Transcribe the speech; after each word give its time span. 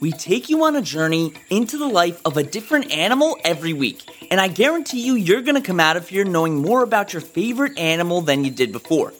we 0.00 0.12
take 0.12 0.48
you 0.48 0.64
on 0.64 0.76
a 0.76 0.82
journey 0.82 1.34
into 1.50 1.76
the 1.76 1.86
life 1.86 2.20
of 2.24 2.38
a 2.38 2.42
different 2.42 2.90
animal 2.90 3.36
every 3.44 3.74
week. 3.74 4.02
And 4.30 4.40
I 4.40 4.48
guarantee 4.48 5.04
you, 5.04 5.14
you're 5.14 5.42
going 5.42 5.60
to 5.60 5.66
come 5.66 5.78
out 5.78 5.98
of 5.98 6.08
here 6.08 6.24
knowing 6.24 6.56
more 6.56 6.82
about 6.82 7.12
your 7.12 7.20
favorite 7.20 7.78
animal 7.78 8.22
than 8.22 8.42
you 8.42 8.50
did 8.50 8.72
before. 8.72 9.12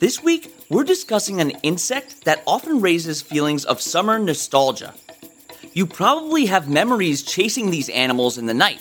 This 0.00 0.22
week, 0.22 0.52
we're 0.68 0.84
discussing 0.84 1.40
an 1.40 1.50
insect 1.62 2.24
that 2.24 2.42
often 2.46 2.80
raises 2.80 3.22
feelings 3.22 3.64
of 3.64 3.80
summer 3.80 4.18
nostalgia. 4.18 4.94
You 5.74 5.86
probably 5.86 6.46
have 6.46 6.68
memories 6.68 7.22
chasing 7.22 7.70
these 7.70 7.88
animals 7.90 8.36
in 8.36 8.46
the 8.46 8.54
night. 8.54 8.80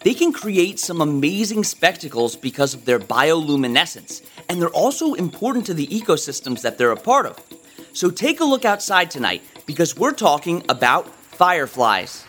They 0.00 0.14
can 0.14 0.32
create 0.32 0.80
some 0.80 1.00
amazing 1.00 1.62
spectacles 1.62 2.34
because 2.34 2.74
of 2.74 2.84
their 2.84 2.98
bioluminescence, 2.98 4.24
and 4.48 4.60
they're 4.60 4.68
also 4.70 5.14
important 5.14 5.66
to 5.66 5.74
the 5.74 5.86
ecosystems 5.86 6.62
that 6.62 6.78
they're 6.78 6.90
a 6.90 6.96
part 6.96 7.26
of. 7.26 7.38
So 7.92 8.10
take 8.10 8.40
a 8.40 8.44
look 8.44 8.64
outside 8.64 9.10
tonight 9.10 9.42
because 9.66 9.96
we're 9.96 10.12
talking 10.12 10.64
about 10.68 11.08
fireflies. 11.08 12.24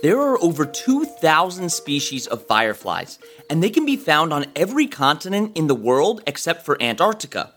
There 0.00 0.20
are 0.20 0.40
over 0.40 0.64
2,000 0.64 1.70
species 1.70 2.26
of 2.26 2.46
fireflies, 2.46 3.18
and 3.50 3.62
they 3.62 3.68
can 3.68 3.84
be 3.84 3.96
found 3.96 4.32
on 4.32 4.46
every 4.54 4.86
continent 4.86 5.56
in 5.56 5.66
the 5.66 5.74
world 5.74 6.22
except 6.26 6.64
for 6.64 6.80
Antarctica. 6.80 7.52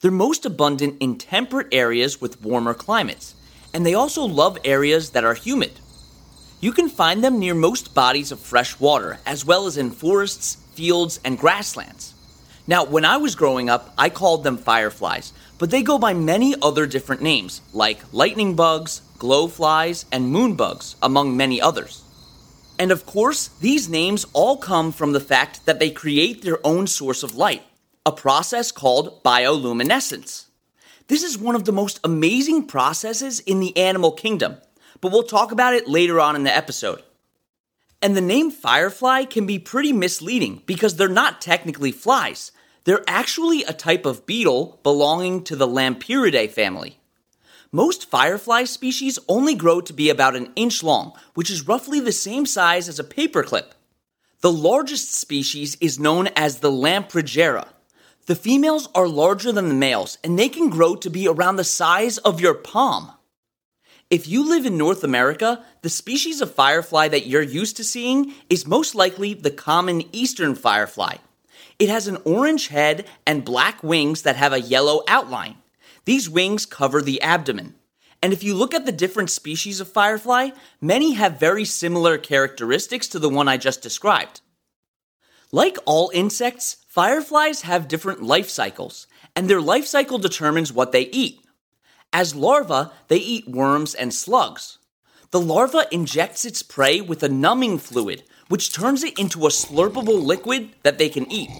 They're 0.00 0.10
most 0.10 0.46
abundant 0.46 0.96
in 1.00 1.18
temperate 1.18 1.68
areas 1.72 2.22
with 2.22 2.40
warmer 2.40 2.72
climates, 2.72 3.34
and 3.74 3.84
they 3.84 3.92
also 3.92 4.24
love 4.24 4.56
areas 4.64 5.10
that 5.10 5.24
are 5.24 5.34
humid. 5.34 5.72
You 6.58 6.72
can 6.72 6.88
find 6.88 7.22
them 7.22 7.38
near 7.38 7.54
most 7.54 7.94
bodies 7.94 8.32
of 8.32 8.40
fresh 8.40 8.80
water, 8.80 9.18
as 9.26 9.44
well 9.44 9.66
as 9.66 9.76
in 9.76 9.90
forests, 9.90 10.56
fields, 10.72 11.20
and 11.22 11.38
grasslands. 11.38 12.14
Now, 12.66 12.84
when 12.84 13.04
I 13.04 13.18
was 13.18 13.34
growing 13.34 13.68
up, 13.68 13.92
I 13.98 14.08
called 14.08 14.42
them 14.42 14.56
fireflies, 14.56 15.34
but 15.58 15.70
they 15.70 15.82
go 15.82 15.98
by 15.98 16.14
many 16.14 16.54
other 16.62 16.86
different 16.86 17.20
names, 17.20 17.60
like 17.74 18.00
lightning 18.10 18.56
bugs, 18.56 19.02
glowflies, 19.18 20.06
and 20.10 20.32
moonbugs, 20.32 20.94
among 21.02 21.36
many 21.36 21.60
others. 21.60 22.04
And 22.78 22.90
of 22.90 23.04
course, 23.04 23.48
these 23.60 23.90
names 23.90 24.24
all 24.32 24.56
come 24.56 24.92
from 24.92 25.12
the 25.12 25.20
fact 25.20 25.66
that 25.66 25.78
they 25.78 25.90
create 25.90 26.40
their 26.40 26.64
own 26.66 26.86
source 26.86 27.22
of 27.22 27.36
light 27.36 27.64
a 28.06 28.12
process 28.12 28.72
called 28.72 29.22
bioluminescence. 29.22 30.46
This 31.08 31.22
is 31.22 31.36
one 31.36 31.54
of 31.54 31.66
the 31.66 31.72
most 31.72 32.00
amazing 32.02 32.66
processes 32.66 33.40
in 33.40 33.60
the 33.60 33.76
animal 33.76 34.12
kingdom, 34.12 34.56
but 35.02 35.12
we'll 35.12 35.22
talk 35.22 35.52
about 35.52 35.74
it 35.74 35.86
later 35.86 36.18
on 36.18 36.34
in 36.34 36.44
the 36.44 36.56
episode. 36.56 37.02
And 38.00 38.16
the 38.16 38.22
name 38.22 38.50
firefly 38.50 39.24
can 39.24 39.44
be 39.44 39.58
pretty 39.58 39.92
misleading 39.92 40.62
because 40.64 40.96
they're 40.96 41.08
not 41.08 41.42
technically 41.42 41.92
flies. 41.92 42.52
They're 42.84 43.04
actually 43.06 43.64
a 43.64 43.74
type 43.74 44.06
of 44.06 44.24
beetle 44.24 44.80
belonging 44.82 45.44
to 45.44 45.56
the 45.56 45.68
Lampyridae 45.68 46.50
family. 46.50 46.98
Most 47.70 48.08
firefly 48.08 48.64
species 48.64 49.18
only 49.28 49.54
grow 49.54 49.82
to 49.82 49.92
be 49.92 50.08
about 50.08 50.36
an 50.36 50.50
inch 50.56 50.82
long, 50.82 51.12
which 51.34 51.50
is 51.50 51.68
roughly 51.68 52.00
the 52.00 52.12
same 52.12 52.46
size 52.46 52.88
as 52.88 52.98
a 52.98 53.04
paperclip. 53.04 53.72
The 54.40 54.50
largest 54.50 55.14
species 55.14 55.76
is 55.82 56.00
known 56.00 56.28
as 56.28 56.60
the 56.60 56.72
Lamprigera, 56.72 57.68
the 58.26 58.36
females 58.36 58.88
are 58.94 59.08
larger 59.08 59.52
than 59.52 59.68
the 59.68 59.74
males, 59.74 60.18
and 60.22 60.38
they 60.38 60.48
can 60.48 60.70
grow 60.70 60.94
to 60.96 61.10
be 61.10 61.26
around 61.26 61.56
the 61.56 61.64
size 61.64 62.18
of 62.18 62.40
your 62.40 62.54
palm. 62.54 63.12
If 64.10 64.26
you 64.26 64.48
live 64.48 64.66
in 64.66 64.76
North 64.76 65.04
America, 65.04 65.64
the 65.82 65.88
species 65.88 66.40
of 66.40 66.54
firefly 66.54 67.08
that 67.08 67.26
you're 67.26 67.42
used 67.42 67.76
to 67.76 67.84
seeing 67.84 68.34
is 68.48 68.66
most 68.66 68.94
likely 68.94 69.34
the 69.34 69.50
common 69.50 70.02
eastern 70.12 70.54
firefly. 70.54 71.16
It 71.78 71.88
has 71.88 72.08
an 72.08 72.18
orange 72.24 72.68
head 72.68 73.06
and 73.26 73.44
black 73.44 73.82
wings 73.82 74.22
that 74.22 74.36
have 74.36 74.52
a 74.52 74.60
yellow 74.60 75.02
outline. 75.06 75.56
These 76.04 76.28
wings 76.28 76.66
cover 76.66 77.00
the 77.00 77.22
abdomen. 77.22 77.74
And 78.22 78.32
if 78.32 78.42
you 78.42 78.54
look 78.54 78.74
at 78.74 78.84
the 78.84 78.92
different 78.92 79.30
species 79.30 79.80
of 79.80 79.90
firefly, 79.90 80.50
many 80.80 81.12
have 81.12 81.40
very 81.40 81.64
similar 81.64 82.18
characteristics 82.18 83.08
to 83.08 83.18
the 83.18 83.30
one 83.30 83.48
I 83.48 83.56
just 83.56 83.80
described. 83.80 84.40
Like 85.52 85.78
all 85.86 86.10
insects, 86.12 86.79
fireflies 86.90 87.62
have 87.62 87.86
different 87.86 88.20
life 88.20 88.50
cycles, 88.50 89.06
and 89.36 89.48
their 89.48 89.60
life 89.60 89.86
cycle 89.86 90.18
determines 90.18 90.72
what 90.72 90.90
they 90.90 91.02
eat. 91.02 91.40
As 92.12 92.34
larvae, 92.34 92.90
they 93.06 93.18
eat 93.18 93.48
worms 93.48 93.94
and 93.94 94.12
slugs. 94.12 94.78
The 95.30 95.40
larva 95.40 95.86
injects 95.92 96.44
its 96.44 96.64
prey 96.64 97.00
with 97.00 97.22
a 97.22 97.28
numbing 97.28 97.78
fluid, 97.78 98.24
which 98.48 98.72
turns 98.72 99.04
it 99.04 99.16
into 99.16 99.46
a 99.46 99.50
slurpable 99.50 100.20
liquid 100.20 100.70
that 100.82 100.98
they 100.98 101.08
can 101.08 101.30
eat. 101.30 101.50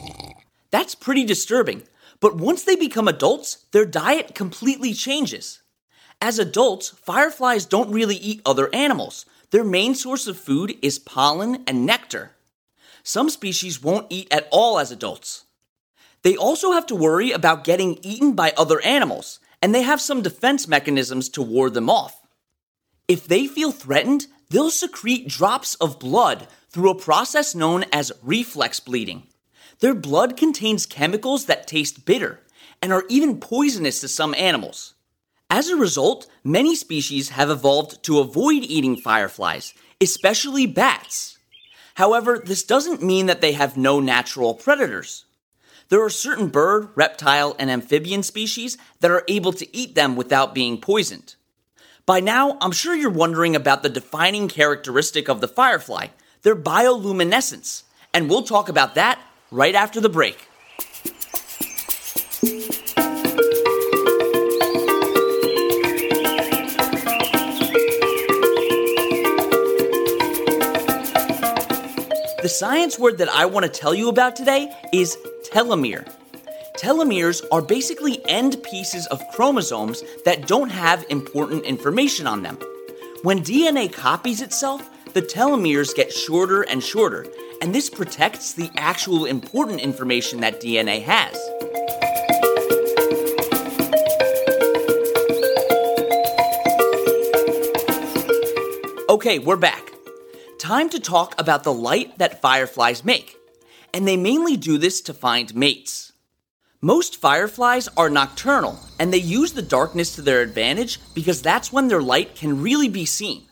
That's 0.72 0.96
pretty 0.96 1.24
disturbing, 1.24 1.84
but 2.18 2.36
once 2.36 2.64
they 2.64 2.74
become 2.74 3.06
adults, 3.06 3.64
their 3.70 3.86
diet 3.86 4.34
completely 4.34 4.92
changes. 4.92 5.62
As 6.20 6.40
adults, 6.40 6.88
fireflies 6.88 7.66
don't 7.66 7.92
really 7.92 8.16
eat 8.16 8.42
other 8.44 8.68
animals. 8.74 9.26
Their 9.52 9.64
main 9.64 9.94
source 9.94 10.26
of 10.26 10.36
food 10.36 10.76
is 10.82 10.98
pollen 10.98 11.62
and 11.68 11.86
nectar 11.86 12.32
some 13.10 13.28
species 13.28 13.82
won't 13.82 14.06
eat 14.08 14.28
at 14.30 14.48
all 14.52 14.78
as 14.78 14.92
adults. 14.92 15.44
They 16.22 16.36
also 16.36 16.72
have 16.72 16.86
to 16.86 16.94
worry 16.94 17.32
about 17.32 17.64
getting 17.64 17.98
eaten 18.02 18.34
by 18.34 18.52
other 18.56 18.80
animals, 18.82 19.40
and 19.60 19.74
they 19.74 19.82
have 19.82 20.00
some 20.00 20.22
defense 20.22 20.68
mechanisms 20.68 21.28
to 21.30 21.42
ward 21.42 21.74
them 21.74 21.90
off. 21.90 22.20
If 23.08 23.26
they 23.26 23.48
feel 23.48 23.72
threatened, 23.72 24.28
they'll 24.50 24.70
secrete 24.70 25.26
drops 25.26 25.74
of 25.74 25.98
blood 25.98 26.46
through 26.68 26.90
a 26.90 26.94
process 26.94 27.52
known 27.54 27.84
as 27.92 28.12
reflex 28.22 28.78
bleeding. 28.78 29.24
Their 29.80 29.94
blood 29.94 30.36
contains 30.36 30.86
chemicals 30.86 31.46
that 31.46 31.66
taste 31.66 32.04
bitter 32.04 32.40
and 32.80 32.92
are 32.92 33.04
even 33.08 33.40
poisonous 33.40 34.00
to 34.02 34.08
some 34.08 34.34
animals. 34.34 34.94
As 35.50 35.68
a 35.68 35.74
result, 35.74 36.28
many 36.44 36.76
species 36.76 37.30
have 37.30 37.50
evolved 37.50 38.04
to 38.04 38.20
avoid 38.20 38.62
eating 38.62 38.96
fireflies, 38.96 39.74
especially 40.00 40.66
bats. 40.66 41.39
However, 41.94 42.42
this 42.44 42.62
doesn't 42.62 43.02
mean 43.02 43.26
that 43.26 43.40
they 43.40 43.52
have 43.52 43.76
no 43.76 44.00
natural 44.00 44.54
predators. 44.54 45.24
There 45.88 46.04
are 46.04 46.10
certain 46.10 46.48
bird, 46.48 46.90
reptile, 46.94 47.56
and 47.58 47.70
amphibian 47.70 48.22
species 48.22 48.78
that 49.00 49.10
are 49.10 49.24
able 49.26 49.52
to 49.54 49.76
eat 49.76 49.94
them 49.94 50.14
without 50.14 50.54
being 50.54 50.80
poisoned. 50.80 51.34
By 52.06 52.20
now, 52.20 52.58
I'm 52.60 52.72
sure 52.72 52.94
you're 52.94 53.10
wondering 53.10 53.56
about 53.56 53.82
the 53.82 53.88
defining 53.88 54.48
characteristic 54.48 55.28
of 55.28 55.40
the 55.40 55.48
firefly, 55.48 56.08
their 56.42 56.56
bioluminescence, 56.56 57.84
and 58.14 58.28
we'll 58.28 58.42
talk 58.42 58.68
about 58.68 58.94
that 58.94 59.20
right 59.50 59.74
after 59.74 60.00
the 60.00 60.08
break. 60.08 60.49
The 72.42 72.48
science 72.48 72.98
word 72.98 73.18
that 73.18 73.28
I 73.28 73.44
want 73.44 73.66
to 73.66 73.70
tell 73.70 73.94
you 73.94 74.08
about 74.08 74.34
today 74.34 74.72
is 74.94 75.18
telomere. 75.52 76.10
Telomeres 76.78 77.44
are 77.52 77.60
basically 77.60 78.18
end 78.26 78.62
pieces 78.62 79.06
of 79.08 79.22
chromosomes 79.32 80.02
that 80.24 80.46
don't 80.46 80.70
have 80.70 81.04
important 81.10 81.64
information 81.64 82.26
on 82.26 82.42
them. 82.42 82.58
When 83.24 83.40
DNA 83.40 83.92
copies 83.92 84.40
itself, 84.40 84.88
the 85.12 85.20
telomeres 85.20 85.94
get 85.94 86.10
shorter 86.10 86.62
and 86.62 86.82
shorter, 86.82 87.26
and 87.60 87.74
this 87.74 87.90
protects 87.90 88.54
the 88.54 88.70
actual 88.78 89.26
important 89.26 89.80
information 89.80 90.40
that 90.40 90.62
DNA 90.62 91.02
has. 91.02 91.36
Okay, 99.10 99.38
we're 99.38 99.56
back 99.56 99.89
time 100.70 100.88
to 100.88 101.00
talk 101.00 101.34
about 101.36 101.64
the 101.64 101.74
light 101.74 102.16
that 102.18 102.40
fireflies 102.40 103.04
make. 103.04 103.36
And 103.92 104.06
they 104.06 104.16
mainly 104.16 104.56
do 104.56 104.78
this 104.78 105.00
to 105.00 105.12
find 105.12 105.52
mates. 105.52 106.12
Most 106.80 107.20
fireflies 107.20 107.88
are 107.96 108.08
nocturnal, 108.08 108.78
and 108.96 109.12
they 109.12 109.18
use 109.18 109.52
the 109.52 109.62
darkness 109.62 110.14
to 110.14 110.22
their 110.22 110.42
advantage 110.42 111.00
because 111.12 111.42
that's 111.42 111.72
when 111.72 111.88
their 111.88 112.00
light 112.00 112.36
can 112.36 112.62
really 112.62 112.88
be 112.88 113.04
seen. 113.04 113.46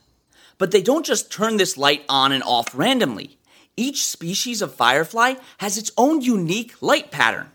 But 0.58 0.70
they 0.70 0.80
don't 0.80 1.04
just 1.04 1.32
turn 1.32 1.56
this 1.56 1.76
light 1.76 2.04
on 2.08 2.30
and 2.30 2.44
off 2.44 2.72
randomly. 2.72 3.36
Each 3.76 4.06
species 4.06 4.62
of 4.62 4.76
firefly 4.76 5.34
has 5.58 5.76
its 5.76 5.90
own 5.98 6.20
unique 6.20 6.80
light 6.80 7.10
pattern. 7.10 7.50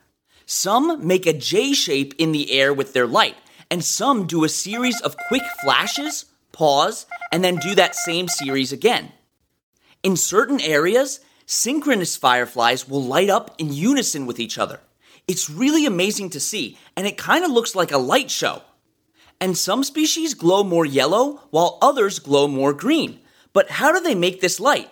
Some 0.45 1.07
make 1.07 1.25
a 1.25 1.31
J 1.31 1.71
shape 1.71 2.13
in 2.17 2.33
the 2.33 2.51
air 2.51 2.73
with 2.73 2.91
their 2.91 3.07
light, 3.07 3.37
and 3.71 3.81
some 3.81 4.27
do 4.27 4.43
a 4.43 4.49
series 4.49 4.99
of 4.99 5.15
quick 5.29 5.43
flashes, 5.61 6.25
pause, 6.51 7.05
and 7.31 7.41
then 7.45 7.55
do 7.55 7.73
that 7.75 7.95
same 7.95 8.27
series 8.27 8.73
again. 8.73 9.13
In 10.03 10.17
certain 10.17 10.59
areas, 10.59 11.21
synchronous 11.45 12.17
fireflies 12.17 12.87
will 12.89 13.01
light 13.01 13.29
up 13.29 13.55
in 13.57 13.71
unison 13.71 14.25
with 14.25 14.37
each 14.37 14.57
other. 14.57 14.81
It's 15.29 15.49
really 15.49 15.85
amazing 15.85 16.29
to 16.31 16.41
see, 16.41 16.77
and 16.97 17.07
it 17.07 17.17
kind 17.17 17.45
of 17.45 17.51
looks 17.51 17.73
like 17.73 17.93
a 17.93 17.97
light 17.97 18.29
show. 18.29 18.63
And 19.39 19.57
some 19.57 19.83
species 19.83 20.33
glow 20.33 20.65
more 20.65 20.85
yellow, 20.85 21.41
while 21.51 21.77
others 21.81 22.19
glow 22.19 22.49
more 22.49 22.73
green. 22.73 23.21
But 23.53 23.69
how 23.71 23.93
do 23.93 24.01
they 24.01 24.15
make 24.15 24.41
this 24.41 24.59
light? 24.59 24.89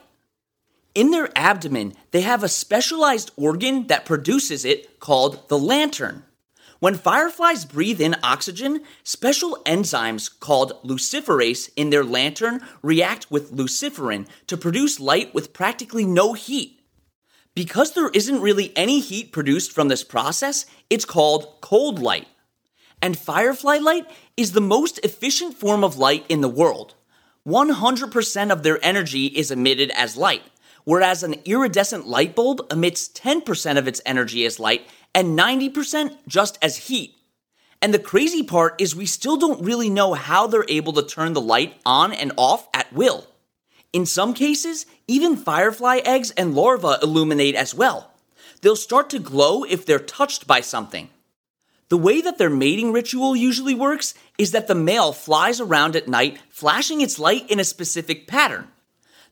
In 0.96 1.12
their 1.12 1.30
abdomen, 1.38 1.94
they 2.12 2.22
have 2.22 2.44
a 2.44 2.50
specialized 2.50 3.31
organ 3.36 3.88
that 3.88 4.06
produces 4.06 4.63
it 4.63 5.00
called 5.00 5.50
the 5.50 5.60
lantern. 5.60 6.24
When 6.81 6.95
fireflies 6.95 7.63
breathe 7.63 8.01
in 8.01 8.16
oxygen, 8.24 8.81
special 9.04 9.56
enzymes 9.68 10.28
called 10.39 10.81
luciferase 10.83 11.69
in 11.75 11.92
their 11.92 12.04
lantern 12.04 12.62
react 12.81 13.30
with 13.30 13.51
luciferin 13.51 14.28
to 14.48 14.57
produce 14.57 15.00
light 15.00 15.31
with 15.31 15.54
practically 15.54 16.06
no 16.06 16.33
heat. 16.33 16.81
Because 17.54 17.94
there 17.94 18.10
isn't 18.10 18.42
really 18.42 18.74
any 18.75 19.00
heat 19.00 19.31
produced 19.31 19.72
from 19.72 19.89
this 19.89 20.04
process, 20.04 20.66
it's 20.89 21.06
called 21.06 21.62
cold 21.62 22.00
light. 22.00 22.28
And 23.00 23.16
firefly 23.16 23.77
light 23.77 24.07
is 24.36 24.54
the 24.54 24.60
most 24.60 24.98
efficient 25.04 25.54
form 25.54 25.84
of 25.84 26.00
light 26.00 26.25
in 26.30 26.42
the 26.42 26.50
world. 26.50 26.95
100% 27.48 28.51
of 28.51 28.63
their 28.63 28.84
energy 28.84 29.27
is 29.27 29.51
emitted 29.51 29.92
as 29.92 30.18
light, 30.18 30.42
whereas 30.83 31.24
an 31.24 31.36
iridescent 31.45 32.07
light 32.07 32.36
bulb 32.36 32.62
emits 32.72 33.07
10% 33.10 33.78
of 33.78 33.88
its 33.88 34.01
energy 34.06 34.45
as 34.45 34.60
light 34.60 34.88
and 35.13 35.38
90% 35.38 36.18
just 36.28 36.57
as 36.62 36.88
heat. 36.88 37.16
And 37.81 37.94
the 37.94 38.00
crazy 38.00 38.44
part 38.44 38.80
is 38.80 38.95
we 38.95 39.06
still 39.06 39.38
don't 39.38 39.66
really 39.66 39.89
know 39.89 40.13
how 40.13 40.48
they're 40.48 40.66
able 40.68 40.94
to 40.94 41.04
turn 41.04 41.33
the 41.33 41.42
light 41.42 41.80
on 41.86 42.13
and 42.13 42.31
off 42.38 42.68
at 42.74 42.92
will. 42.94 43.28
In 43.92 44.06
some 44.06 44.33
cases, 44.33 44.86
even 45.07 45.36
firefly 45.36 46.00
eggs 46.06 46.31
and 46.31 46.54
larvae 46.54 47.01
illuminate 47.01 47.56
as 47.56 47.74
well. 47.74 48.12
They'll 48.62 48.75
start 48.75 49.10
to 49.10 49.19
glow 49.19 49.63
if 49.63 49.86
they're 49.86 50.00
touched 50.00 50.45
by 50.45 50.62
something. 50.62 51.10
The 51.89 51.98
way 51.98 52.22
that 52.22 52.38
their 52.38 52.50
mating 52.50 52.94
ritual 52.94 53.36
usually 53.36 53.75
works 53.75 54.13
is 54.38 54.51
that 54.51 54.68
the 54.68 54.75
male 54.75 55.12
flies 55.12 55.60
around 55.60 55.95
at 55.95 56.07
night, 56.07 56.39
flashing 56.50 57.01
its 57.01 57.19
light 57.19 57.50
in 57.50 57.60
a 57.60 57.66
specific 57.66 58.27
pattern. 58.27 58.69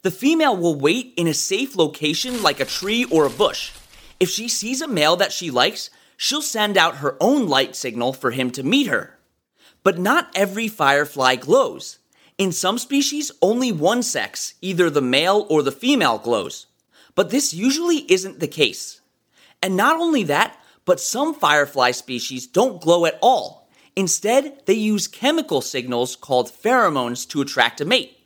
The 0.01 0.12
female 0.12 0.56
will 0.56 0.75
wait 0.75 1.13
in 1.18 1.28
a 1.28 1.34
safe 1.34 1.75
location 1.75 2.42
like 2.42 2.62
a 2.62 2.66
tree 2.66 3.04
or 3.06 3.25
a 3.25 3.30
bush. 3.30 3.74
If 4.19 4.30
she 4.30 4.48
sees 4.48 4.81
a 4.81 4.88
male 4.88 5.18
that 5.18 5.34
she 5.34 5.51
likes, 5.51 5.90
she'll 6.16 6.42
send 6.42 6.78
out 6.78 6.98
her 6.98 7.18
own 7.19 7.48
light 7.48 7.75
signal 7.75 8.13
for 8.13 8.31
him 8.31 8.50
to 8.51 8.63
meet 8.63 8.88
her. 8.88 9.18
But 9.84 9.98
not 9.98 10.31
every 10.36 10.69
firefly 10.69 11.36
glows. 11.36 12.00
In 12.38 12.54
some 12.54 12.78
species, 12.78 13.31
only 13.42 13.74
one 13.74 14.01
sex, 14.01 14.54
either 14.62 14.90
the 14.90 15.01
male 15.01 15.46
or 15.50 15.63
the 15.63 15.72
female, 15.72 16.18
glows. 16.18 16.68
But 17.16 17.30
this 17.30 17.54
usually 17.54 18.10
isn't 18.12 18.40
the 18.40 18.48
case. 18.48 19.02
And 19.62 19.75
not 19.75 20.00
only 20.00 20.24
that, 20.24 20.57
but 20.86 21.02
some 21.02 21.34
firefly 21.34 21.92
species 21.92 22.48
don't 22.48 22.81
glow 22.81 23.06
at 23.06 23.19
all. 23.22 23.69
Instead, 23.98 24.66
they 24.66 24.74
use 24.74 25.10
chemical 25.10 25.60
signals 25.60 26.16
called 26.16 26.50
pheromones 26.50 27.28
to 27.30 27.42
attract 27.42 27.81
a 27.81 27.86
mate. 27.86 28.19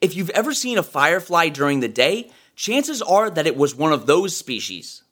If 0.00 0.14
you've 0.14 0.30
ever 0.30 0.52
seen 0.52 0.78
a 0.78 0.82
firefly 0.82 1.48
during 1.48 1.80
the 1.80 1.88
day, 1.88 2.30
chances 2.54 3.02
are 3.02 3.30
that 3.30 3.46
it 3.46 3.56
was 3.56 3.74
one 3.74 3.92
of 3.92 4.06
those 4.06 4.36
species. 4.36 5.02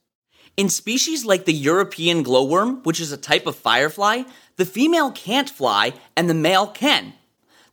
In 0.57 0.69
species 0.69 1.25
like 1.25 1.47
the 1.47 1.53
European 1.53 2.23
glowworm, 2.23 2.83
which 2.85 3.01
is 3.01 3.11
a 3.11 3.17
type 3.17 3.47
of 3.47 3.57
firefly, 3.57 4.23
the 4.57 4.65
female 4.65 5.11
can't 5.11 5.51
fly 5.51 5.95
and 6.17 6.31
the 6.31 6.35
male 6.35 6.69
can. 6.69 7.15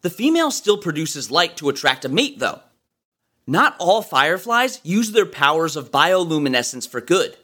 The 0.01 0.09
female 0.09 0.49
still 0.49 0.77
produces 0.77 1.29
light 1.29 1.57
to 1.57 1.69
attract 1.69 2.05
a 2.05 2.09
mate, 2.09 2.39
though. 2.39 2.61
Not 3.45 3.75
all 3.79 4.01
fireflies 4.01 4.79
use 4.83 5.11
their 5.11 5.25
powers 5.25 5.75
of 5.75 5.91
bioluminescence 5.91 6.87
for 6.87 7.01
good, 7.01 7.37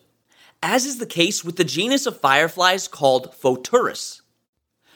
as 0.63 0.85
is 0.85 0.97
the 0.97 1.05
case 1.05 1.43
with 1.43 1.57
the 1.57 1.63
genus 1.63 2.05
of 2.05 2.19
fireflies 2.19 2.87
called 2.87 3.33
Photuris. 3.33 4.21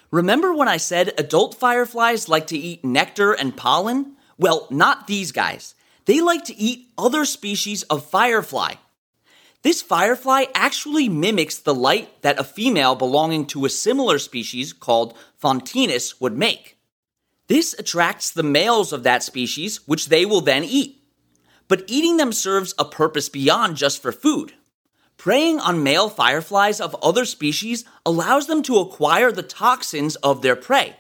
Remember 0.10 0.54
when 0.54 0.68
I 0.68 0.78
said 0.78 1.14
adult 1.18 1.56
fireflies 1.56 2.28
like 2.28 2.48
to 2.48 2.58
eat 2.58 2.84
nectar 2.84 3.32
and 3.32 3.56
pollen? 3.56 4.16
Well, 4.42 4.66
not 4.72 5.06
these 5.06 5.32
guys. 5.32 5.76
They 6.06 6.20
like 6.20 6.46
to 6.46 6.58
eat 6.58 6.88
other 6.98 7.26
species 7.26 7.84
of 7.84 8.10
firefly. 8.10 8.74
This 9.62 9.84
firefly 9.84 10.46
actually 10.56 11.08
mimics 11.10 11.60
the 11.60 11.76
light 11.76 12.24
that 12.24 12.40
a 12.40 12.44
female 12.44 12.96
belonging 12.96 13.46
to 13.48 13.66
a 13.66 13.70
similar 13.70 14.18
species 14.18 14.74
called 14.74 15.16
Photinus 15.40 16.20
would 16.20 16.36
make. 16.36 16.80
This 17.50 17.76
attracts 17.78 18.32
the 18.32 18.42
males 18.42 18.92
of 18.92 19.04
that 19.04 19.22
species, 19.22 19.88
which 19.88 20.10
they 20.10 20.26
will 20.26 20.42
then 20.42 20.64
eat. 20.64 21.04
But 21.68 21.84
eating 21.86 22.18
them 22.18 22.32
serves 22.34 22.74
a 22.80 22.86
purpose 22.86 23.30
beyond 23.30 23.78
just 23.78 24.02
for 24.02 24.12
food. 24.12 24.54
Preying 25.18 25.60
on 25.60 25.84
male 25.84 26.10
fireflies 26.10 26.82
of 26.82 26.96
other 27.04 27.26
species 27.26 27.86
allows 28.08 28.48
them 28.48 28.64
to 28.64 28.80
acquire 28.80 29.32
the 29.32 29.44
toxins 29.44 30.16
of 30.16 30.42
their 30.42 30.56
prey. 30.56 30.96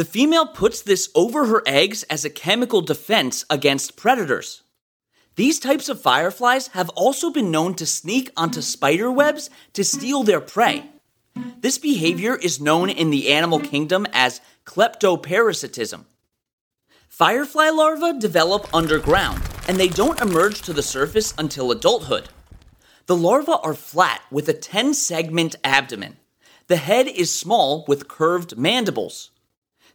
The 0.00 0.06
female 0.06 0.46
puts 0.46 0.80
this 0.80 1.10
over 1.14 1.44
her 1.44 1.62
eggs 1.66 2.04
as 2.04 2.24
a 2.24 2.30
chemical 2.30 2.80
defense 2.80 3.44
against 3.50 3.98
predators. 3.98 4.62
These 5.36 5.60
types 5.60 5.90
of 5.90 6.00
fireflies 6.00 6.68
have 6.68 6.88
also 6.96 7.30
been 7.30 7.50
known 7.50 7.74
to 7.74 7.84
sneak 7.84 8.30
onto 8.34 8.62
spider 8.62 9.12
webs 9.12 9.50
to 9.74 9.84
steal 9.84 10.22
their 10.22 10.40
prey. 10.40 10.86
This 11.58 11.76
behavior 11.76 12.34
is 12.34 12.62
known 12.62 12.88
in 12.88 13.10
the 13.10 13.30
animal 13.30 13.60
kingdom 13.60 14.06
as 14.14 14.40
kleptoparasitism. 14.64 16.06
Firefly 17.10 17.68
larvae 17.68 18.18
develop 18.18 18.72
underground, 18.72 19.42
and 19.68 19.76
they 19.76 19.88
don't 19.88 20.22
emerge 20.22 20.62
to 20.62 20.72
the 20.72 20.82
surface 20.82 21.34
until 21.36 21.70
adulthood. 21.70 22.30
The 23.04 23.16
larvae 23.16 23.52
are 23.62 23.74
flat 23.74 24.22
with 24.30 24.48
a 24.48 24.54
10 24.54 24.94
segment 24.94 25.56
abdomen. 25.62 26.16
The 26.68 26.76
head 26.76 27.06
is 27.06 27.30
small 27.30 27.84
with 27.86 28.08
curved 28.08 28.56
mandibles. 28.56 29.30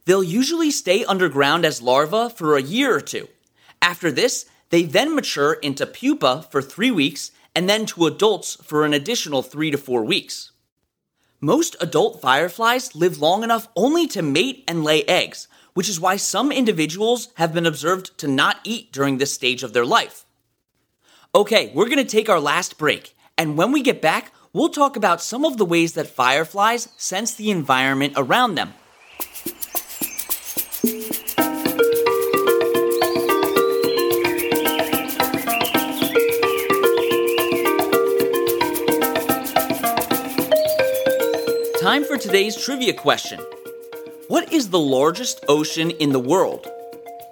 They'll 0.05 0.23
usually 0.23 0.71
stay 0.71 1.03
underground 1.03 1.65
as 1.65 1.81
larvae 1.81 2.33
for 2.33 2.55
a 2.55 2.61
year 2.61 2.95
or 2.95 3.01
two. 3.01 3.27
After 3.81 4.11
this, 4.11 4.45
they 4.69 4.83
then 4.83 5.15
mature 5.15 5.53
into 5.53 5.85
pupa 5.85 6.47
for 6.49 6.61
three 6.61 6.91
weeks 6.91 7.31
and 7.55 7.69
then 7.69 7.85
to 7.87 8.05
adults 8.05 8.55
for 8.63 8.85
an 8.85 8.93
additional 8.93 9.41
three 9.41 9.71
to 9.71 9.77
four 9.77 10.03
weeks. 10.03 10.51
Most 11.41 11.75
adult 11.79 12.21
fireflies 12.21 12.95
live 12.95 13.19
long 13.19 13.43
enough 13.43 13.67
only 13.75 14.07
to 14.07 14.21
mate 14.21 14.63
and 14.67 14.83
lay 14.83 15.03
eggs, 15.03 15.47
which 15.73 15.89
is 15.89 15.99
why 15.99 16.15
some 16.15 16.51
individuals 16.51 17.29
have 17.35 17.53
been 17.53 17.65
observed 17.65 18.17
to 18.19 18.27
not 18.27 18.59
eat 18.63 18.91
during 18.91 19.17
this 19.17 19.33
stage 19.33 19.63
of 19.63 19.73
their 19.73 19.85
life. 19.85 20.25
Okay, 21.33 21.71
we're 21.73 21.89
to 21.89 22.05
take 22.05 22.29
our 22.29 22.39
last 22.39 22.77
break, 22.77 23.15
and 23.37 23.57
when 23.57 23.71
we 23.71 23.81
get 23.81 24.01
back, 24.01 24.31
we'll 24.53 24.69
talk 24.69 24.95
about 24.95 25.21
some 25.21 25.43
of 25.43 25.57
the 25.57 25.65
ways 25.65 25.93
that 25.93 26.07
fireflies 26.07 26.89
sense 26.95 27.33
the 27.33 27.51
environment 27.51 28.13
around 28.15 28.55
them. 28.55 28.73
Time 41.95 42.03
for 42.03 42.17
today's 42.17 42.61
trivia 42.61 42.91
question. 42.91 43.39
What 44.27 44.51
is 44.51 44.69
the 44.69 44.77
largest 44.77 45.45
ocean 45.47 45.91
in 45.91 46.11
the 46.11 46.19
world? 46.19 46.67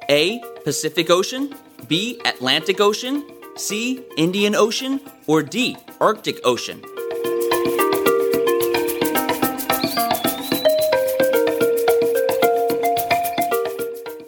A. 0.10 0.42
Pacific 0.64 1.10
Ocean, 1.10 1.54
B. 1.90 2.22
Atlantic 2.24 2.80
Ocean, 2.80 3.30
C. 3.58 4.06
Indian 4.16 4.56
Ocean, 4.56 5.02
or 5.28 5.44
D. 5.44 5.76
Arctic 6.00 6.40
Ocean? 6.46 6.80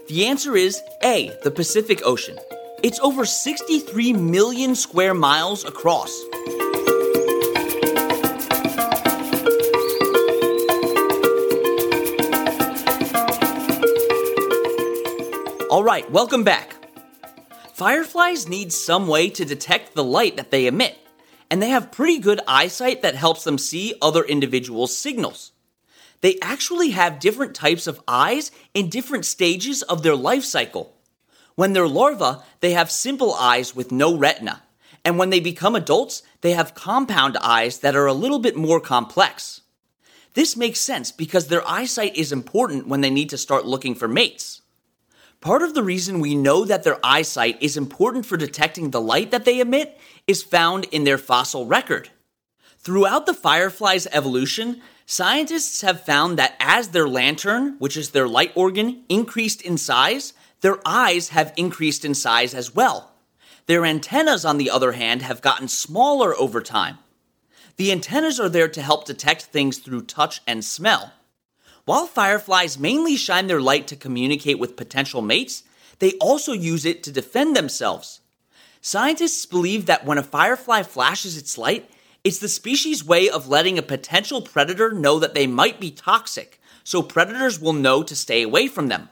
The 0.10 0.26
answer 0.28 0.58
is 0.58 0.82
A. 1.02 1.32
The 1.46 1.52
Pacific 1.52 2.02
Ocean. 2.04 2.38
It's 2.84 3.00
over 3.00 3.26
63 3.26 4.12
million 4.12 4.76
square 4.76 5.14
miles 5.14 5.64
across. 5.64 6.12
Right, 15.96 16.12
welcome 16.12 16.44
back. 16.44 16.76
Fireflies 17.74 18.50
need 18.50 18.74
some 18.74 19.08
way 19.08 19.30
to 19.30 19.46
detect 19.46 19.94
the 19.94 20.04
light 20.04 20.36
that 20.36 20.52
they 20.52 20.68
emit, 20.68 20.98
and 21.50 21.62
they 21.62 21.70
have 21.70 21.90
pretty 21.90 22.20
good 22.20 22.42
eyesight 22.50 23.02
that 23.02 23.16
helps 23.16 23.46
them 23.46 23.58
see 23.58 23.94
other 24.02 24.22
individuals' 24.22 24.98
signals. 24.98 25.54
They 26.20 26.38
actually 26.42 26.90
have 26.90 27.22
different 27.22 27.56
types 27.56 27.88
of 27.88 28.02
eyes 28.10 28.52
in 28.74 28.90
different 28.90 29.24
stages 29.26 29.84
of 29.84 30.04
their 30.04 30.18
life 30.18 30.44
cycle. 30.44 30.94
When 31.56 31.72
they're 31.72 31.88
larvae, 31.88 32.44
they 32.60 32.74
have 32.74 32.92
simple 32.92 33.34
eyes 33.34 33.74
with 33.74 33.94
no 33.94 34.18
retina, 34.18 34.64
and 35.06 35.18
when 35.18 35.30
they 35.30 35.40
become 35.40 35.78
adults, 35.78 36.24
they 36.42 36.52
have 36.52 36.76
compound 36.76 37.38
eyes 37.38 37.80
that 37.80 37.96
are 37.96 38.08
a 38.08 38.12
little 38.12 38.40
bit 38.40 38.58
more 38.58 38.82
complex. 38.82 39.62
This 40.34 40.58
makes 40.58 40.82
sense 40.82 41.14
because 41.14 41.48
their 41.48 41.66
eyesight 41.66 42.18
is 42.18 42.34
important 42.34 42.86
when 42.86 43.00
they 43.00 43.10
need 43.10 43.30
to 43.30 43.38
start 43.38 43.66
looking 43.66 43.96
for 43.96 44.10
mates. 44.10 44.62
Part 45.46 45.62
of 45.62 45.76
the 45.76 45.84
reason 45.84 46.22
we 46.22 46.34
know 46.34 46.66
that 46.66 46.82
their 46.82 46.98
eyesight 47.04 47.62
is 47.62 47.78
important 47.78 48.26
for 48.26 48.36
detecting 48.36 48.90
the 48.90 49.00
light 49.00 49.30
that 49.30 49.46
they 49.46 49.60
emit 49.60 49.96
is 50.26 50.42
found 50.42 50.86
in 50.86 51.04
their 51.04 51.20
fossil 51.20 51.68
record. 51.68 52.10
Throughout 52.80 53.28
the 53.28 53.34
firefly's 53.36 54.08
evolution, 54.08 54.82
scientists 55.06 55.82
have 55.82 56.04
found 56.04 56.40
that 56.40 56.56
as 56.60 56.88
their 56.88 57.08
lantern, 57.08 57.76
which 57.78 57.96
is 57.96 58.10
their 58.10 58.28
light 58.28 58.54
organ, 58.56 59.04
increased 59.08 59.62
in 59.62 59.78
size, 59.78 60.34
their 60.62 60.80
eyes 60.84 61.30
have 61.30 61.54
increased 61.56 62.04
in 62.04 62.16
size 62.16 62.56
as 62.56 62.74
well. 62.74 63.12
Their 63.68 63.86
antennas, 63.86 64.46
on 64.46 64.58
the 64.58 64.72
other 64.72 64.94
hand, 64.94 65.22
have 65.22 65.44
gotten 65.44 65.68
smaller 65.68 66.34
over 66.34 66.60
time. 66.60 66.98
The 67.76 67.92
antennas 67.92 68.40
are 68.40 68.50
there 68.50 68.70
to 68.70 68.82
help 68.82 69.06
detect 69.06 69.44
things 69.44 69.78
through 69.78 70.06
touch 70.06 70.42
and 70.48 70.66
smell. 70.66 71.14
While 71.86 72.08
fireflies 72.08 72.80
mainly 72.80 73.16
shine 73.16 73.46
their 73.46 73.62
light 73.62 73.86
to 73.88 73.96
communicate 73.96 74.58
with 74.58 74.76
potential 74.76 75.22
mates, 75.22 75.64
they 76.00 76.14
also 76.14 76.52
use 76.52 76.84
it 76.84 77.04
to 77.04 77.12
defend 77.12 77.56
themselves. 77.56 78.22
Scientists 78.82 79.46
believe 79.46 79.86
that 79.86 80.04
when 80.04 80.18
a 80.18 80.24
firefly 80.24 80.82
flashes 80.82 81.38
its 81.38 81.60
light, 81.60 81.90
it's 82.24 82.40
the 82.40 82.50
species' 82.50 83.06
way 83.06 83.30
of 83.30 83.48
letting 83.48 83.78
a 83.78 83.84
potential 83.84 84.42
predator 84.42 84.92
know 84.92 85.20
that 85.20 85.36
they 85.36 85.46
might 85.46 85.80
be 85.80 85.92
toxic, 85.92 86.60
so 86.84 87.04
predators 87.04 87.60
will 87.60 87.74
know 87.74 88.02
to 88.02 88.16
stay 88.16 88.42
away 88.42 88.68
from 88.68 88.88
them. 88.88 89.10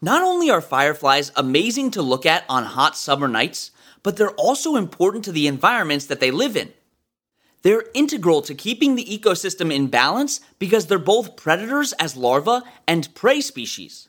Not 0.00 0.22
only 0.22 0.48
are 0.48 0.62
fireflies 0.62 1.30
amazing 1.36 1.90
to 1.90 2.02
look 2.02 2.24
at 2.24 2.44
on 2.48 2.64
hot 2.64 2.96
summer 2.96 3.28
nights, 3.28 3.70
but 4.02 4.16
they're 4.16 4.30
also 4.30 4.76
important 4.76 5.24
to 5.24 5.32
the 5.32 5.46
environments 5.46 6.06
that 6.06 6.20
they 6.20 6.30
live 6.30 6.56
in. 6.56 6.72
They're 7.62 7.84
integral 7.92 8.42
to 8.42 8.54
keeping 8.54 8.94
the 8.94 9.04
ecosystem 9.04 9.72
in 9.72 9.88
balance 9.88 10.40
because 10.58 10.86
they're 10.86 10.98
both 10.98 11.36
predators 11.36 11.92
as 11.94 12.16
larvae 12.16 12.64
and 12.86 13.12
prey 13.14 13.40
species. 13.40 14.08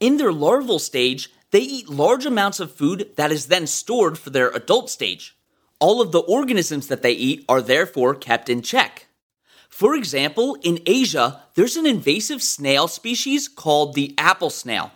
In 0.00 0.16
their 0.16 0.32
larval 0.32 0.78
stage, 0.78 1.30
they 1.50 1.60
eat 1.60 1.88
large 1.88 2.24
amounts 2.24 2.60
of 2.60 2.72
food 2.72 3.10
that 3.16 3.32
is 3.32 3.46
then 3.46 3.66
stored 3.66 4.16
for 4.18 4.30
their 4.30 4.50
adult 4.50 4.90
stage. 4.90 5.36
All 5.80 6.00
of 6.00 6.12
the 6.12 6.20
organisms 6.20 6.86
that 6.88 7.02
they 7.02 7.12
eat 7.12 7.44
are 7.48 7.62
therefore 7.62 8.14
kept 8.14 8.48
in 8.48 8.62
check. 8.62 9.06
For 9.68 9.94
example, 9.94 10.56
in 10.62 10.80
Asia, 10.86 11.42
there's 11.54 11.76
an 11.76 11.86
invasive 11.86 12.42
snail 12.42 12.88
species 12.88 13.48
called 13.48 13.94
the 13.94 14.14
apple 14.18 14.50
snail. 14.50 14.92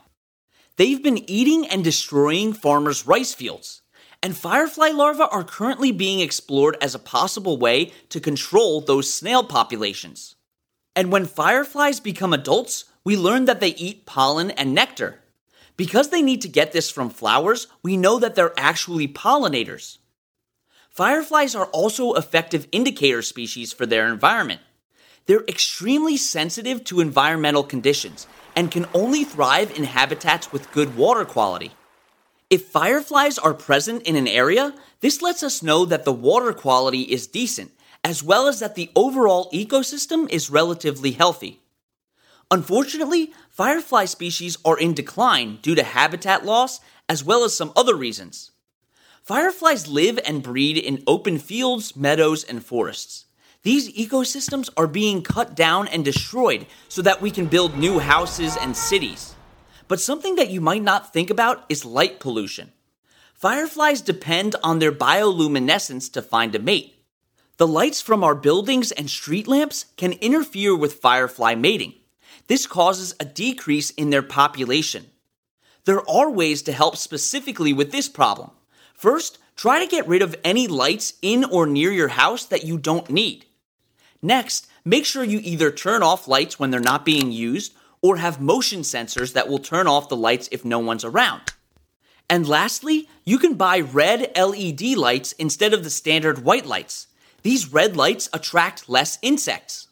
They've 0.77 1.03
been 1.03 1.29
eating 1.31 1.67
and 1.67 1.85
destroying 1.85 2.53
farmers' 2.53 3.07
rice 3.07 3.35
fields 3.35 3.82
and 4.23 4.37
firefly 4.37 4.88
larvae 4.88 5.25
are 5.31 5.43
currently 5.43 5.91
being 5.91 6.21
explored 6.21 6.76
as 6.81 6.95
a 6.95 7.00
possible 7.00 7.59
way 7.59 7.93
to 8.09 8.21
control 8.21 8.81
those 8.81 9.12
snail 9.12 9.43
populations. 9.43 10.37
And 10.95 11.11
when 11.11 11.26
fireflies 11.26 12.00
become 12.00 12.33
adults, 12.33 12.85
we 13.05 13.17
learn 13.17 13.47
that 13.47 13.61
they 13.61 13.75
eat 13.75 14.07
pollen 14.07 14.50
and 14.52 14.75
nectar. 14.75 15.19
Because 15.76 16.11
they 16.11 16.23
need 16.23 16.43
to 16.43 16.49
get 16.49 16.73
this 16.73 16.91
from 16.91 17.11
flowers, 17.11 17.67
we 17.83 17.97
know 17.97 18.19
that 18.19 18.35
they're 18.35 18.52
actually 18.57 19.09
pollinators. 19.09 19.99
Fireflies 20.91 21.55
are 21.55 21.67
also 21.67 22.12
effective 22.12 22.69
indicator 22.71 23.23
species 23.23 23.73
for 23.73 23.87
their 23.87 24.07
environment. 24.07 24.61
They're 25.26 25.45
extremely 25.49 26.17
sensitive 26.17 26.85
to 26.85 27.00
environmental 27.00 27.62
conditions 27.62 28.26
and 28.55 28.71
can 28.71 28.87
only 28.93 29.25
thrive 29.25 29.76
in 29.76 29.85
habitats 29.85 30.52
with 30.52 30.71
good 30.73 30.95
water 30.95 31.25
quality. 31.25 31.73
If 32.53 32.67
fireflies 32.67 33.39
are 33.39 33.55
present 33.55 34.03
in 34.03 34.15
an 34.15 34.29
area, 34.29 34.75
this 35.01 35.23
lets 35.23 35.43
us 35.43 35.63
know 35.63 35.87
that 35.87 36.05
the 36.05 36.13
water 36.13 36.53
quality 36.53 37.01
is 37.01 37.27
decent, 37.27 37.71
as 38.05 38.23
well 38.23 38.47
as 38.47 38.59
that 38.59 38.75
the 38.75 38.91
overall 38.95 39.51
ecosystem 39.55 40.31
is 40.31 40.51
relatively 40.51 41.13
healthy. 41.13 41.63
Unfortunately, 42.51 43.33
firefly 43.49 44.05
species 44.05 44.59
are 44.67 44.79
in 44.79 44.93
decline 44.93 45.61
due 45.63 45.75
to 45.75 45.83
habitat 45.83 46.45
loss 46.45 46.83
as 47.09 47.25
well 47.25 47.43
as 47.43 47.57
some 47.57 47.73
other 47.75 47.97
reasons. 47.97 48.51
Fireflies 49.23 49.89
live 49.89 50.19
and 50.27 50.43
breed 50.43 50.77
in 50.77 51.03
open 51.07 51.39
fields, 51.39 51.97
meadows, 51.97 52.45
and 52.45 52.63
forests. 52.63 53.25
These 53.63 53.95
ecosystems 53.95 54.69
are 54.77 54.87
being 54.87 55.23
cut 55.23 55.55
down 55.55 55.89
and 55.89 56.05
destroyed 56.05 56.67
so 56.91 57.01
that 57.01 57.23
we 57.23 57.31
can 57.31 57.47
build 57.47 57.79
new 57.79 57.99
houses 57.99 58.59
and 58.59 58.77
cities. 58.77 59.37
But 59.89 60.01
something 60.01 60.37
that 60.37 60.51
you 60.51 60.61
might 60.61 60.83
not 60.83 61.12
think 61.12 61.31
about 61.31 61.65
is 61.69 61.85
light 61.85 62.21
pollution. 62.21 62.73
Fireflies 63.35 64.01
depend 64.01 64.55
on 64.62 64.79
their 64.79 64.93
bioluminescence 64.93 66.12
to 66.12 66.23
find 66.23 66.55
a 66.55 66.59
mate. 66.59 67.05
The 67.57 67.67
lights 67.67 68.01
from 68.01 68.25
our 68.25 68.35
buildings 68.35 68.93
and 68.93 69.11
street 69.11 69.47
lamps 69.47 69.87
can 69.97 70.12
interfere 70.15 70.77
with 70.77 70.95
firefly 70.95 71.55
mating. 71.55 71.95
This 72.47 72.67
causes 72.67 73.15
a 73.21 73.25
decrease 73.25 73.91
in 73.91 74.11
their 74.11 74.23
population. 74.23 75.07
There 75.85 76.09
are 76.09 76.31
ways 76.31 76.62
to 76.62 76.73
help 76.73 76.97
specifically 76.97 77.73
with 77.73 77.93
this 77.93 78.09
problem. 78.09 78.51
First, 78.95 79.39
try 79.57 79.81
to 79.85 79.91
get 79.91 80.07
rid 80.07 80.23
of 80.23 80.37
any 80.45 80.69
lights 80.69 81.15
in 81.23 81.45
or 81.45 81.67
near 81.67 81.91
your 81.91 82.09
house 82.09 82.45
that 82.47 82.65
you 82.65 82.79
don't 82.79 83.11
need. 83.11 83.47
Next, 84.23 84.69
make 84.85 85.05
sure 85.05 85.25
you 85.25 85.41
either 85.43 85.73
turn 85.73 86.03
off 86.03 86.29
lights 86.29 86.59
when 86.59 86.71
they're 86.71 86.81
not 86.81 87.05
being 87.05 87.33
used 87.33 87.75
or 88.03 88.17
have 88.17 88.41
motion 88.41 88.81
sensors 88.81 89.33
that 89.33 89.49
will 89.49 89.59
turn 89.59 89.87
off 89.87 90.09
the 90.09 90.17
lights 90.17 90.49
if 90.53 90.65
no 90.65 90.79
one's 90.79 91.05
around. 91.05 91.53
And 92.29 92.49
lastly, 92.49 93.09
you 93.25 93.39
can 93.39 93.55
buy 93.55 93.81
red 93.81 94.33
LED 94.37 94.97
lights 94.97 95.33
instead 95.33 95.73
of 95.73 95.85
the 95.85 95.91
standard 95.91 96.45
white 96.45 96.67
lights. 96.67 97.07
These 97.43 97.73
red 97.73 97.97
lights 97.97 98.29
attract 98.33 98.89
less 98.89 99.19
insects. 99.23 99.89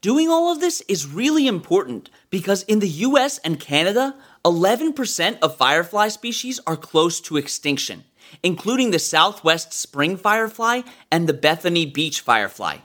Doing 0.00 0.28
all 0.28 0.52
of 0.52 0.60
this 0.60 0.82
is 0.82 1.06
really 1.06 1.46
important 1.46 2.10
because 2.30 2.62
in 2.64 2.80
the 2.80 2.88
US 2.88 3.38
and 3.38 3.58
Canada, 3.58 4.14
11% 4.44 5.38
of 5.40 5.56
firefly 5.56 6.08
species 6.08 6.60
are 6.66 6.76
close 6.76 7.20
to 7.22 7.36
extinction, 7.36 8.04
including 8.42 8.90
the 8.90 8.98
southwest 8.98 9.72
spring 9.72 10.16
firefly 10.16 10.82
and 11.10 11.28
the 11.28 11.32
Bethany 11.32 11.86
Beach 11.86 12.20
firefly. 12.20 12.78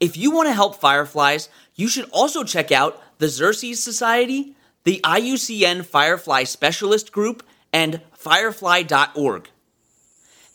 If 0.00 0.16
you 0.16 0.32
want 0.32 0.48
to 0.48 0.54
help 0.54 0.80
fireflies, 0.80 1.48
you 1.76 1.86
should 1.86 2.10
also 2.10 2.42
check 2.42 2.72
out 2.72 3.00
the 3.22 3.28
Xerces 3.28 3.76
Society, 3.76 4.56
the 4.82 5.00
IUCN 5.04 5.84
Firefly 5.84 6.42
Specialist 6.42 7.12
Group, 7.12 7.44
and 7.72 8.00
firefly.org. 8.14 9.48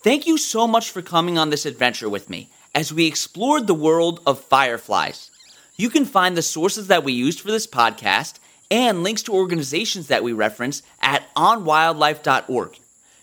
Thank 0.04 0.28
you 0.28 0.38
so 0.38 0.68
much 0.68 0.92
for 0.92 1.02
coming 1.02 1.38
on 1.38 1.50
this 1.50 1.66
adventure 1.66 2.10
with 2.10 2.30
me 2.30 2.50
as 2.76 2.94
we 2.94 3.08
explored 3.08 3.68
the 3.68 3.74
world 3.74 4.20
of 4.28 4.42
fireflies. 4.42 5.32
You 5.78 5.90
can 5.90 6.04
find 6.04 6.36
the 6.36 6.42
sources 6.42 6.88
that 6.88 7.06
we 7.06 7.14
used 7.14 7.40
for 7.40 7.52
this 7.52 7.66
podcast 7.66 8.38
and 8.70 9.02
links 9.02 9.24
to 9.24 9.34
organizations 9.34 10.08
that 10.08 10.24
we 10.24 10.34
reference 10.34 10.84
at 11.02 11.24
onwildlife.org. 11.36 12.78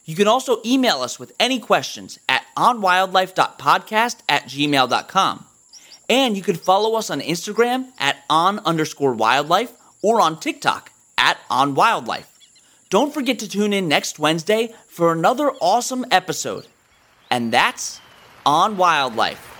You 0.06 0.16
can 0.16 0.26
also 0.26 0.62
email 0.64 1.02
us 1.02 1.18
with 1.18 1.32
any 1.38 1.58
questions 1.58 2.18
at 2.30 2.46
onwildlife.podcast 2.56 4.16
at 4.26 4.44
gmail.com. 4.44 5.44
And 6.08 6.36
you 6.36 6.42
can 6.42 6.56
follow 6.56 6.96
us 6.96 7.10
on 7.10 7.20
Instagram 7.20 7.88
at 7.98 8.18
on 8.28 8.58
underscore 8.60 9.14
wildlife 9.14 9.72
or 10.02 10.20
on 10.20 10.38
TikTok 10.38 10.92
at 11.16 11.38
on 11.48 11.74
wildlife. 11.74 12.30
Don't 12.90 13.12
forget 13.12 13.38
to 13.40 13.48
tune 13.48 13.72
in 13.72 13.88
next 13.88 14.18
Wednesday 14.18 14.74
for 14.86 15.12
another 15.12 15.50
awesome 15.60 16.04
episode. 16.10 16.66
And 17.30 17.52
that's 17.52 18.00
on 18.44 18.76
wildlife. 18.76 19.50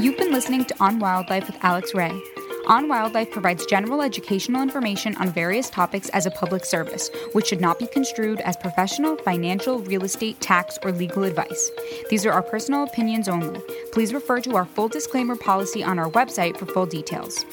You've 0.00 0.18
been 0.18 0.32
listening 0.32 0.64
to 0.66 0.74
On 0.82 0.98
Wildlife 0.98 1.46
with 1.46 1.56
Alex 1.64 1.94
Ray. 1.94 2.20
On 2.68 2.88
Wildlife 2.88 3.30
provides 3.30 3.64
general 3.64 4.02
educational 4.02 4.60
information 4.60 5.16
on 5.18 5.30
various 5.30 5.70
topics 5.70 6.08
as 6.08 6.26
a 6.26 6.32
public 6.32 6.64
service, 6.64 7.10
which 7.32 7.46
should 7.46 7.60
not 7.60 7.78
be 7.78 7.86
construed 7.86 8.40
as 8.40 8.56
professional, 8.56 9.16
financial, 9.18 9.78
real 9.78 10.02
estate, 10.02 10.40
tax, 10.40 10.76
or 10.82 10.90
legal 10.90 11.22
advice. 11.22 11.70
These 12.10 12.26
are 12.26 12.32
our 12.32 12.42
personal 12.42 12.82
opinions 12.82 13.28
only. 13.28 13.60
Please 13.92 14.12
refer 14.12 14.40
to 14.40 14.56
our 14.56 14.64
full 14.64 14.88
disclaimer 14.88 15.36
policy 15.36 15.84
on 15.84 16.00
our 16.00 16.10
website 16.10 16.56
for 16.56 16.66
full 16.66 16.86
details. 16.86 17.44